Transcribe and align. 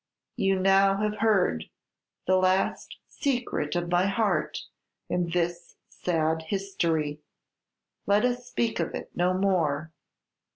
"You 0.35 0.59
now 0.59 0.97
have 0.97 1.19
heard 1.19 1.65
the 2.25 2.35
last 2.37 2.97
secret 3.07 3.75
of 3.75 3.91
my 3.91 4.07
heart 4.07 4.63
in 5.09 5.29
this 5.29 5.75
sad 5.89 6.41
history. 6.47 7.21
Let 8.07 8.25
us 8.25 8.47
speak 8.47 8.79
of 8.79 8.95
it 8.95 9.11
no 9.15 9.35
more." 9.35 9.93